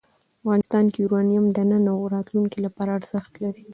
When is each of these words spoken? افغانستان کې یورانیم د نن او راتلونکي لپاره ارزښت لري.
افغانستان 0.41 0.85
کې 0.91 0.97
یورانیم 1.03 1.45
د 1.51 1.57
نن 1.69 1.83
او 1.93 1.99
راتلونکي 2.15 2.59
لپاره 2.65 2.89
ارزښت 2.99 3.33
لري. 3.43 3.63